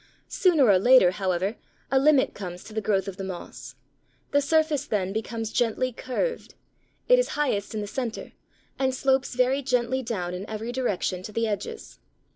[0.29, 1.57] Sooner or later, however,
[1.91, 3.75] a limit comes to the growth of the moss.
[4.31, 6.55] The surface then becomes gently curved:
[7.07, 8.31] it is highest in the centre,
[8.79, 11.99] and slopes very gently down in every direction to the edges.